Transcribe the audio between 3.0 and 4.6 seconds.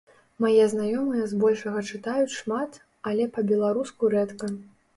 але па-беларуску рэдка.